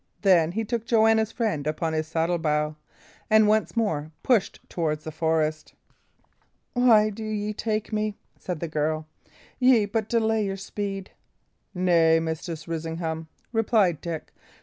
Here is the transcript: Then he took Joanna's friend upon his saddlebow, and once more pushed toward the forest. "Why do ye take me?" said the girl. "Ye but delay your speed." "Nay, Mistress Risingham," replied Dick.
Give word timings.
Then 0.23 0.53
he 0.53 0.65
took 0.65 0.83
Joanna's 0.87 1.31
friend 1.31 1.67
upon 1.67 1.93
his 1.93 2.07
saddlebow, 2.07 2.73
and 3.29 3.47
once 3.47 3.77
more 3.77 4.11
pushed 4.23 4.59
toward 4.67 5.01
the 5.01 5.11
forest. 5.11 5.75
"Why 6.73 7.11
do 7.11 7.23
ye 7.23 7.53
take 7.53 7.93
me?" 7.93 8.17
said 8.35 8.61
the 8.61 8.67
girl. 8.67 9.05
"Ye 9.59 9.85
but 9.85 10.09
delay 10.09 10.43
your 10.43 10.57
speed." 10.57 11.11
"Nay, 11.75 12.19
Mistress 12.19 12.67
Risingham," 12.67 13.27
replied 13.51 14.01
Dick. 14.01 14.33